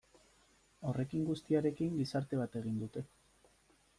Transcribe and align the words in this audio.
Horrekin 0.91 1.27
guztiarekin 1.27 1.93
gizarte 2.01 2.41
bat 2.41 2.57
egin 2.61 2.83
dute. 2.85 3.07